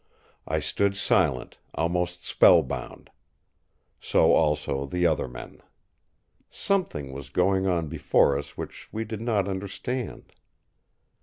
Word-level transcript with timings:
I 0.47 0.59
stood 0.61 0.97
silent, 0.97 1.59
almost 1.75 2.25
spellbound; 2.25 3.11
so 3.99 4.33
also 4.33 4.87
the 4.87 5.05
other 5.05 5.27
men. 5.27 5.61
Something 6.49 7.11
was 7.13 7.29
going 7.29 7.67
on 7.67 7.87
before 7.87 8.35
us 8.35 8.57
which 8.57 8.91
we 8.91 9.03
did 9.03 9.21
not 9.21 9.47
understand! 9.47 10.33